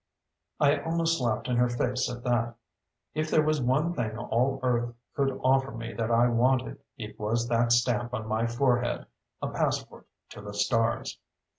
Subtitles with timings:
[0.59, 2.55] I almost laughed in her face at that.
[3.13, 7.47] If there was one thing all Earth could offer me that I wanted, it was
[7.49, 9.05] that stamp on my forehead:
[9.43, 11.19] a passport to the stars....